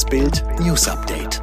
[0.00, 1.42] Das Bild News Update.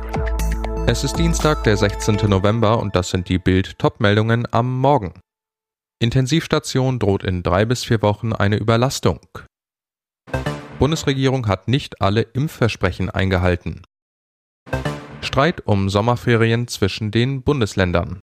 [0.87, 2.27] Es ist Dienstag, der 16.
[2.27, 5.13] November und das sind die Bild Topmeldungen am Morgen.
[5.99, 9.19] Intensivstation droht in drei bis vier Wochen eine Überlastung.
[10.79, 13.83] Bundesregierung hat nicht alle Impfversprechen eingehalten.
[15.21, 18.21] Streit um Sommerferien zwischen den Bundesländern.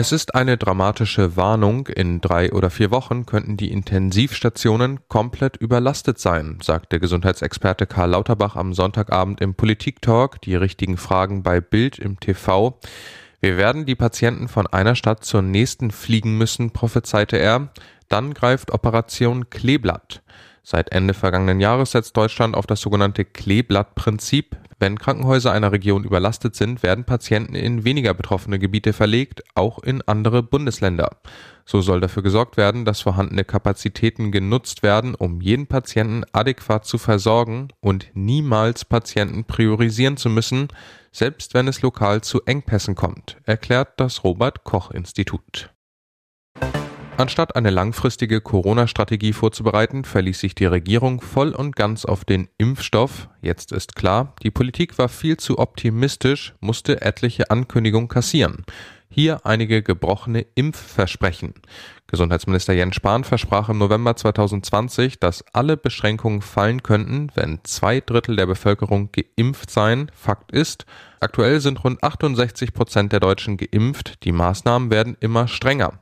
[0.00, 1.88] Es ist eine dramatische Warnung.
[1.88, 8.54] In drei oder vier Wochen könnten die Intensivstationen komplett überlastet sein, sagte Gesundheitsexperte Karl Lauterbach
[8.54, 10.40] am Sonntagabend im Politiktalk.
[10.42, 12.78] Die richtigen Fragen bei Bild im TV.
[13.40, 17.70] Wir werden die Patienten von einer Stadt zur nächsten fliegen müssen, prophezeite er.
[18.08, 20.22] Dann greift Operation Kleeblatt.
[20.70, 24.54] Seit Ende vergangenen Jahres setzt Deutschland auf das sogenannte Kleeblattprinzip.
[24.78, 30.02] Wenn Krankenhäuser einer Region überlastet sind, werden Patienten in weniger betroffene Gebiete verlegt, auch in
[30.02, 31.16] andere Bundesländer.
[31.64, 36.98] So soll dafür gesorgt werden, dass vorhandene Kapazitäten genutzt werden, um jeden Patienten adäquat zu
[36.98, 40.68] versorgen und niemals Patienten priorisieren zu müssen,
[41.12, 45.70] selbst wenn es lokal zu Engpässen kommt, erklärt das Robert Koch Institut.
[47.18, 53.28] Anstatt eine langfristige Corona-Strategie vorzubereiten, verließ sich die Regierung voll und ganz auf den Impfstoff.
[53.42, 58.64] Jetzt ist klar, die Politik war viel zu optimistisch, musste etliche Ankündigungen kassieren.
[59.10, 61.54] Hier einige gebrochene Impfversprechen.
[62.06, 68.36] Gesundheitsminister Jens Spahn versprach im November 2020, dass alle Beschränkungen fallen könnten, wenn zwei Drittel
[68.36, 70.12] der Bevölkerung geimpft seien.
[70.14, 70.86] Fakt ist,
[71.18, 74.22] aktuell sind rund 68 Prozent der Deutschen geimpft.
[74.22, 75.98] Die Maßnahmen werden immer strenger.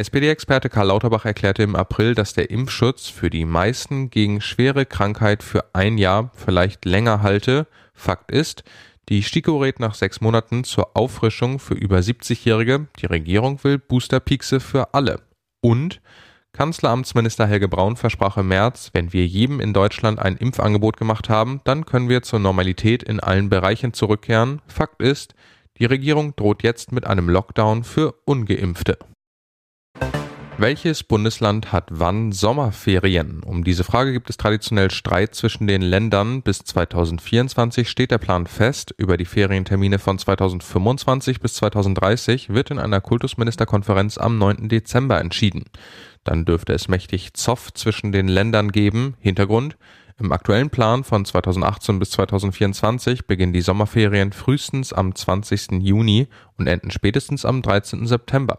[0.00, 5.42] SPD-Experte Karl Lauterbach erklärte im April, dass der Impfschutz für die meisten gegen schwere Krankheit
[5.42, 7.66] für ein Jahr, vielleicht länger halte.
[7.94, 8.64] Fakt ist,
[9.08, 12.88] die STIKO rät nach sechs Monaten zur Auffrischung für über 70-Jährige.
[13.00, 15.20] Die Regierung will Boosterpiekse für alle.
[15.60, 16.00] Und
[16.52, 21.60] Kanzleramtsminister Helge Braun versprach im März, wenn wir jedem in Deutschland ein Impfangebot gemacht haben,
[21.64, 24.60] dann können wir zur Normalität in allen Bereichen zurückkehren.
[24.66, 25.34] Fakt ist,
[25.78, 28.98] die Regierung droht jetzt mit einem Lockdown für ungeimpfte.
[30.60, 33.42] Welches Bundesland hat wann Sommerferien?
[33.42, 36.42] Um diese Frage gibt es traditionell Streit zwischen den Ländern.
[36.42, 38.94] Bis 2024 steht der Plan fest.
[38.98, 44.68] Über die Ferientermine von 2025 bis 2030 wird in einer Kultusministerkonferenz am 9.
[44.68, 45.64] Dezember entschieden.
[46.24, 49.14] Dann dürfte es mächtig Zoff zwischen den Ländern geben.
[49.20, 49.76] Hintergrund
[50.20, 55.80] im aktuellen Plan von 2018 bis 2024 beginnen die Sommerferien frühestens am 20.
[55.80, 58.06] Juni und enden spätestens am 13.
[58.06, 58.58] September.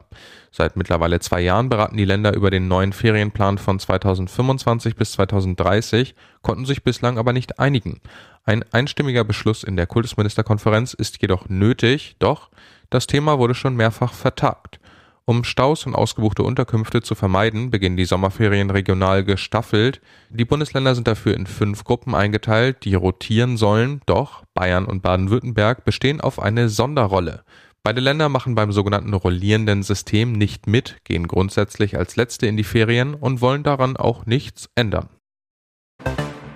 [0.52, 6.16] Seit mittlerweile zwei Jahren beraten die Länder über den neuen Ferienplan von 2025 bis 2030,
[6.42, 8.02] konnten sich bislang aber nicht einigen.
[8.44, 12.50] Ein einstimmiger Beschluss in der Kultusministerkonferenz ist jedoch nötig, doch
[12.90, 14.81] das Thema wurde schon mehrfach vertagt.
[15.26, 20.02] Um Staus und ausgebuchte Unterkünfte zu vermeiden, beginnen die Sommerferien regional gestaffelt.
[20.30, 25.86] Die Bundesländer sind dafür in fünf Gruppen eingeteilt, die rotieren sollen, doch Bayern und Baden-Württemberg
[25.86, 27.44] bestehen auf eine Sonderrolle.
[27.84, 32.64] Beide Länder machen beim sogenannten rollierenden System nicht mit, gehen grundsätzlich als Letzte in die
[32.64, 35.10] Ferien und wollen daran auch nichts ändern.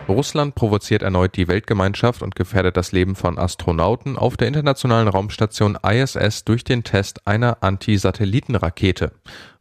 [0.08, 5.78] Russland provoziert erneut die Weltgemeinschaft und gefährdet das Leben von Astronauten auf der internationalen Raumstation
[5.84, 9.12] ISS durch den Test einer Anti-Satelliten-Rakete.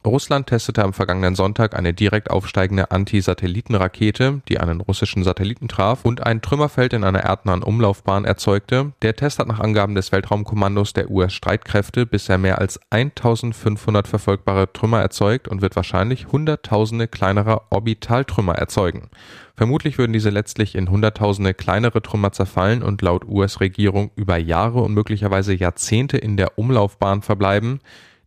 [0.05, 6.23] Russland testete am vergangenen Sonntag eine direkt aufsteigende Anti-Satelliten-Rakete, die einen russischen Satelliten traf und
[6.23, 8.93] ein Trümmerfeld in einer erdnahen Umlaufbahn erzeugte.
[9.01, 15.01] Der Test hat nach Angaben des Weltraumkommandos der US-Streitkräfte bisher mehr als 1500 verfolgbare Trümmer
[15.01, 19.09] erzeugt und wird wahrscheinlich Hunderttausende kleinerer Orbitaltrümmer erzeugen.
[19.57, 24.93] Vermutlich würden diese letztlich in Hunderttausende kleinere Trümmer zerfallen und laut US-Regierung über Jahre und
[24.93, 27.79] möglicherweise Jahrzehnte in der Umlaufbahn verbleiben.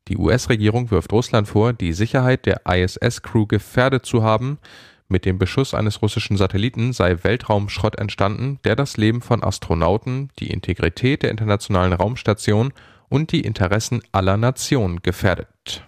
[0.08, 4.58] Die US-Regierung wirft Russland vor, die Sicherheit der ISS-Crew gefährdet zu haben.
[5.06, 10.50] Mit dem Beschuss eines russischen Satelliten sei Weltraumschrott entstanden, der das Leben von Astronauten, die
[10.50, 12.72] Integrität der internationalen Raumstation
[13.08, 15.87] und die Interessen aller Nationen gefährdet.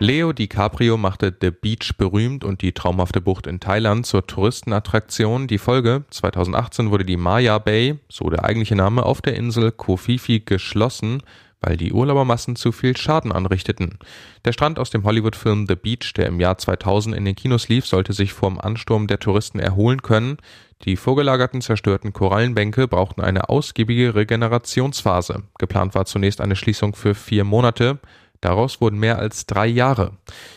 [0.00, 5.48] Leo DiCaprio machte The Beach berühmt und die traumhafte Bucht in Thailand zur Touristenattraktion.
[5.48, 10.38] Die Folge 2018 wurde die Maya Bay, so der eigentliche Name, auf der Insel Kofifi
[10.38, 11.24] geschlossen,
[11.60, 13.98] weil die Urlaubermassen zu viel Schaden anrichteten.
[14.44, 17.84] Der Strand aus dem Hollywood-Film The Beach, der im Jahr 2000 in den Kinos lief,
[17.84, 20.36] sollte sich vom Ansturm der Touristen erholen können.
[20.84, 25.42] Die vorgelagerten zerstörten Korallenbänke brauchten eine ausgiebige Regenerationsphase.
[25.58, 27.98] Geplant war zunächst eine Schließung für vier Monate.
[28.40, 30.12] Daraus wurden mehr als drei Jahre.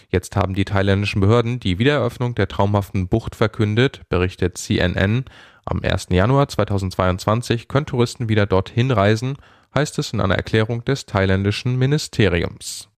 [0.09, 5.25] Jetzt haben die thailändischen Behörden die Wiedereröffnung der traumhaften Bucht verkündet, berichtet CNN.
[5.65, 6.07] Am 1.
[6.09, 9.37] Januar 2022 können Touristen wieder dorthin reisen,
[9.73, 12.89] heißt es in einer Erklärung des thailändischen Ministeriums.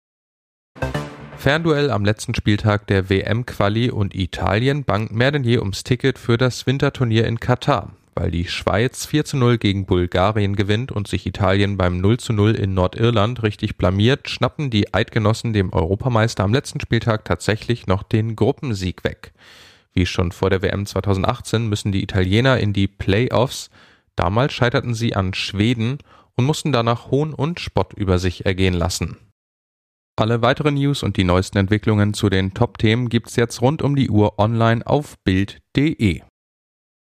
[1.37, 6.39] Fernduell am letzten Spieltag der WM-Quali und Italien bangt mehr denn je ums Ticket für
[6.39, 7.97] das Winterturnier in Katar.
[8.15, 12.33] Weil die Schweiz 4 zu 0 gegen Bulgarien gewinnt und sich Italien beim 0 zu
[12.33, 18.03] 0 in Nordirland richtig blamiert, schnappen die Eidgenossen dem Europameister am letzten Spieltag tatsächlich noch
[18.03, 19.33] den Gruppensieg weg.
[19.95, 23.71] Wie schon vor der WM 2018 müssen die Italiener in die Playoffs.
[24.17, 25.99] Damals scheiterten sie an Schweden
[26.35, 29.17] und mussten danach Hohn und Spott über sich ergehen lassen.
[30.17, 34.11] Alle weiteren News und die neuesten Entwicklungen zu den Top-Themen gibt's jetzt rund um die
[34.11, 36.23] Uhr online auf Bild.de.